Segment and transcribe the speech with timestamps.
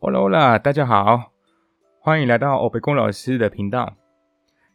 [0.00, 1.32] Hello 啦大家好，
[1.98, 3.96] 欢迎来到欧北宫老师的频道。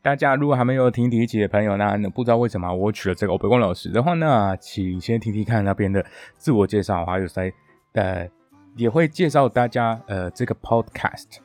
[0.02, 7.51] 大家如果还没有听第一集的朋友呢，不知道为什么我取了这个欧北宫老师的话呢，请先听听看那边的自我介绍，还有在
[7.94, 8.28] 呃
[8.75, 11.37] 也会介绍大家呃这个 podcast。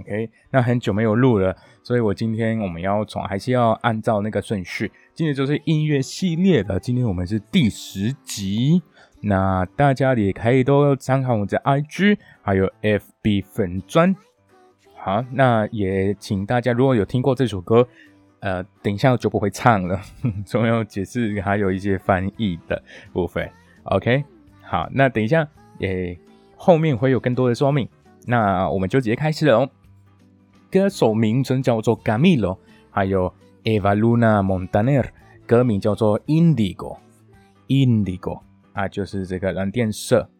[0.00, 8.82] OK，那很久没有录了，所以我今天我们要从还是要按照那个顺序，今天就是音乐系列的，今天我们是第十集。
[9.22, 14.14] 那大家也可以都参考我的 IG，还有 FB 粉砖。
[14.94, 17.88] 好，那也请大家如果有听过这首歌，
[18.40, 19.98] 呃，等一下就不会唱了，
[20.44, 22.82] 总有解释还有一些翻译的
[23.14, 23.50] 部分。
[23.84, 24.22] OK，
[24.60, 26.14] 好，那等一下也
[26.56, 27.88] 后面会有更多的说明。
[28.26, 29.70] 那我们就直接开始了哦。
[30.70, 32.58] 歌手名称叫做 Gamilo，
[32.90, 33.32] 还有
[33.66, 35.08] Eva Luna Montaner，
[35.44, 38.42] 歌名叫做 Indigo，Indigo。
[38.72, 40.30] 啊，就是这个蓝电社。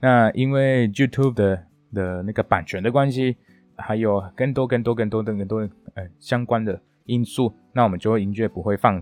[0.00, 3.36] 那因为 YouTube 的的那个版权的关系，
[3.76, 5.60] 还有更多更多更多的更多
[5.94, 9.00] 呃相关的因素，那我们就会音乐不会放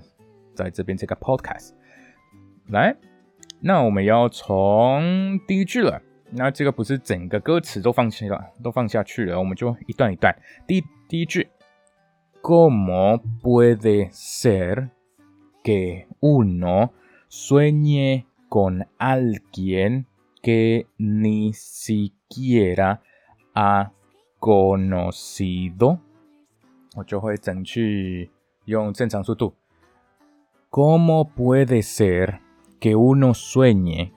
[0.55, 1.71] 在这边这个 Podcast。
[2.69, 2.95] 来，
[3.61, 6.03] 那我们要从第一句了。
[6.37, 10.37] 那这个不是整个歌词都放弃了，都放下去了，我们就一段一段。
[10.67, 11.49] 第第一句
[12.45, 14.93] cómo puede ser
[15.63, 16.93] que uno
[17.27, 20.07] sueñe con alguien
[20.43, 23.01] que ni siquiera
[23.55, 23.93] ha
[24.41, 26.03] conocido.
[30.69, 32.43] ¿Cómo puede ser
[32.79, 34.13] que uno sueñe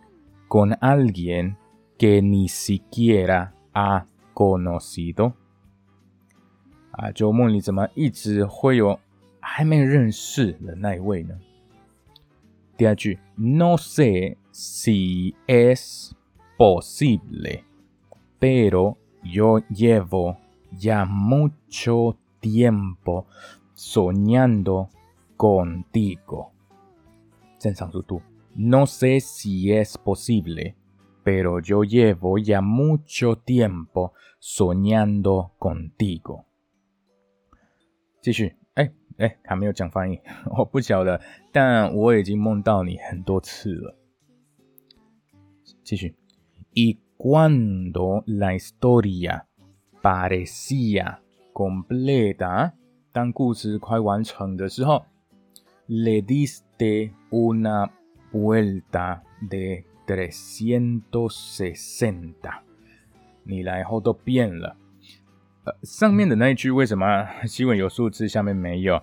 [0.50, 1.58] con alguien
[1.98, 5.38] que ni siquiera ha conocido?
[6.97, 8.99] 啊，就梦里怎么一直会有
[9.41, 11.35] 还没认识的那一位呢？
[12.77, 16.13] 第二句，No sé si es
[16.59, 17.65] posible,
[18.39, 20.37] pero yo llevo
[20.79, 23.27] ya mucho tiempo
[23.77, 24.89] soñando
[25.37, 26.51] contigo。
[27.59, 28.21] 正常速度，
[28.55, 30.75] No sé si es posible,
[31.23, 36.46] pero yo llevo ya mucho tiempo soñando contigo。
[38.22, 38.56] 继续。
[38.76, 40.20] 哎哎，还没有讲翻译，
[40.58, 41.20] 我不晓得，
[41.52, 43.96] 但我已经梦到你很多次了。
[45.84, 46.16] 继续
[46.76, 49.46] ，Y cuando la historia
[50.04, 51.18] parecía
[51.54, 52.74] completa，
[53.12, 55.06] 当故事快完成的时候
[55.88, 57.90] ，le diste una
[58.32, 62.60] vuelta de trescientos sesenta，
[63.44, 64.78] 你来后都变了。
[65.84, 69.02] 上面的那一句为什么新闻有数字，下面没有？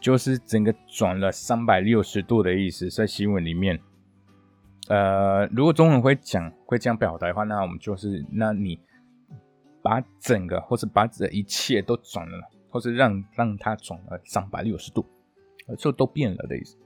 [0.00, 3.78] 就是整个转了三百六十度的意思，在新闻里面。
[4.88, 8.80] 呃，如果中文会讲会这样表达的话，那我们就是，那你
[9.82, 15.04] 把整个或是把这一切都转了，或是让让它转了三百六十度，
[15.76, 16.76] 就都变了的意思。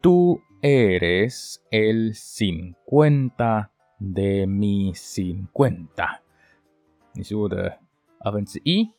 [0.00, 3.66] Tú eres el cincuenta
[4.00, 6.20] de mi cincuenta，
[7.14, 7.78] 你是我的。
[8.19, 8.91] 二分之一，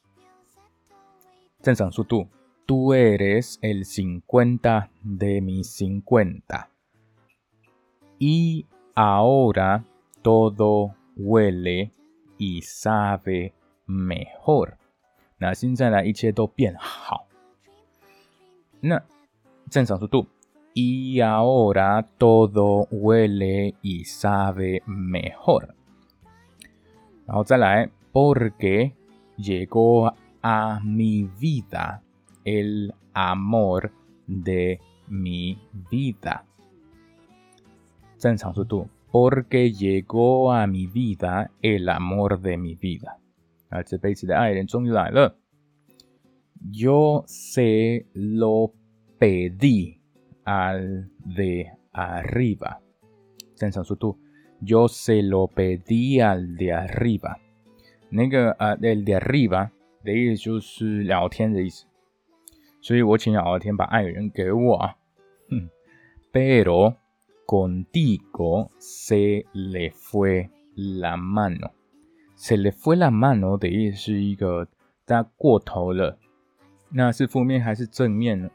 [1.63, 2.29] 正常速度。
[2.67, 6.69] Tú eres el cincuenta de mi cincuenta.
[8.19, 9.85] Y ahora
[10.23, 11.93] todo huele
[12.39, 13.53] y sabe
[13.87, 14.79] mejor.
[15.39, 17.29] 那现在呢，一切都变好。
[18.81, 19.01] 那
[19.71, 20.27] 正常速度。
[20.75, 25.69] Y ahora todo huele y sabe mejor.
[27.27, 28.93] 然后再来，porque
[29.42, 32.04] llegó a mi vida
[32.44, 33.92] el amor
[34.28, 35.60] de mi
[35.90, 36.46] vida.
[39.12, 43.20] porque llegó a mi vida el amor de mi vida.
[46.60, 48.74] Yo se lo
[49.18, 50.02] pedí
[50.46, 52.82] al de arriba.
[54.62, 57.38] Yo se lo pedí al de arriba.
[58.14, 59.70] 那个呃，el de arriba
[60.04, 61.86] 的意思就是聊天的意思，
[62.82, 64.96] 所以我请聊天把爱人给我啊。
[66.34, 66.96] Pero
[67.46, 71.72] contigo se le fue la mano.
[72.36, 74.68] Se le fue la mano 的意思是一个
[75.06, 76.18] 他过头了，
[76.90, 78.50] 那是负面还是正面呢？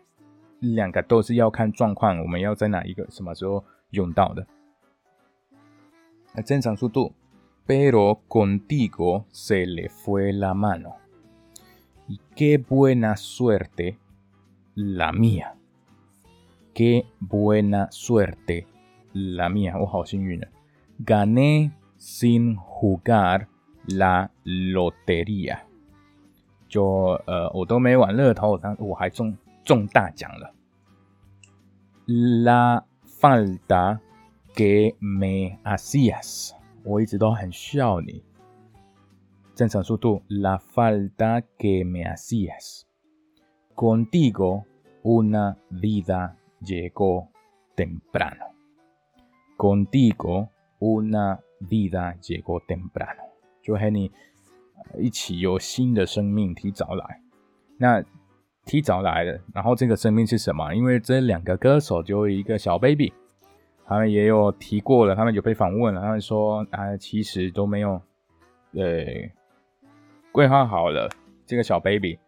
[0.61, 4.47] 两个都是要看状况，我们要在哪一个什么时候用到的？
[6.35, 7.13] 那正常速度。
[7.66, 10.98] pero contigo se le fue la mano.
[12.08, 13.98] Y qué buena suerte
[14.76, 15.56] la mía.
[16.74, 18.68] Qué buena suerte
[19.14, 19.78] la mía.
[19.78, 20.04] Oh,
[21.00, 23.48] Gané sin jugar
[23.88, 25.64] la lotería，
[26.68, 30.54] 就呃我都没玩乐透，但我还中中大奖了。
[32.08, 34.00] La falta
[34.56, 36.54] que me hacías，
[36.87, 38.23] 我一直都很需要你。
[39.55, 42.83] 正常速度，La falta que me hacías。
[43.75, 44.65] Contigo
[45.03, 47.29] una vida llegó
[47.75, 48.55] temprano.
[49.57, 50.49] Contigo
[50.79, 53.31] una vida llegó temprano，
[53.63, 54.13] 就和你
[54.99, 57.21] 一起有新的生命提早来。
[57.79, 58.05] 那
[58.65, 60.75] 提早来的，然后这个生命是什么？
[60.75, 63.13] 因为这两个歌手就一个小 baby，
[63.89, 68.01] 他们也有提过了，他们有被访问了，他们说啊，其实都没有
[68.73, 69.05] 呃
[70.33, 71.09] 规划好了
[71.47, 72.19] 这个小 baby。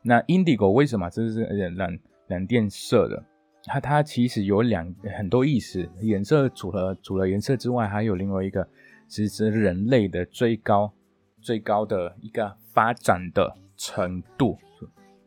[0.00, 1.10] 那 Indigo 为什么？
[1.10, 3.24] 这是冷冷电色的，
[3.64, 8.68] 它它其实有两很多意思，颜色除了除了颜色之外，还有另外一个
[9.08, 10.92] 其实人类的最高
[11.40, 14.58] 最高的一个发展的程度。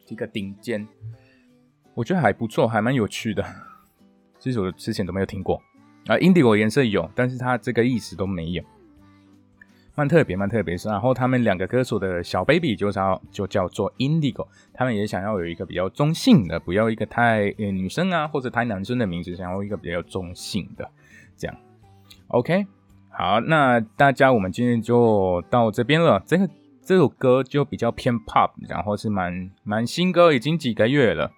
[0.08, 0.88] 一个顶尖，
[1.96, 3.44] 我觉得还不错，还蛮有趣的。
[4.46, 5.60] 其实我之前都没有听过
[6.06, 8.64] 啊，indigo 颜色有，但是它这个意思都没有，
[9.96, 10.76] 蛮特别，蛮特别。
[10.86, 20.88] 然后他们两个歌手的小 baby 就叫就叫做 indigo，他们也想要有一个比较中性的，不要一个太女生啊或者太男生的名字，想要一个比较中性的
[21.36, 21.58] 这样。
[22.28, 22.68] OK，
[23.10, 26.48] 好，那大家我们今天就到这边了，这个。
[26.88, 31.32] 这首歌就比较偏 pop，然后是蛮蛮新歌，已经几个月了，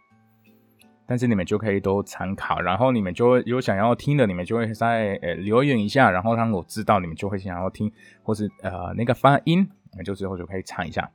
[1.07, 9.62] 但是你们就可以都参考，然后你们就有想要听的，你们就会在呃留言一下，然后让我知道你们就会想要听，或是呃那个发音，
[9.92, 11.09] 你们就最后就可以唱一下。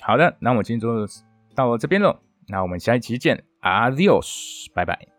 [0.00, 1.06] 好的，那我今天就
[1.54, 5.17] 到这边了，那我们下一期见，Adios，拜拜。